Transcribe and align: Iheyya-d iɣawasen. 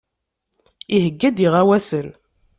Iheyya-d 0.95 1.37
iɣawasen. 1.45 2.07